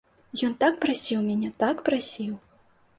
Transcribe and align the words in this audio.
Ён 0.47 0.55
так 0.63 0.73
прасіў 0.87 1.19
мяне, 1.29 1.53
так 1.63 1.87
прасіў. 1.91 2.33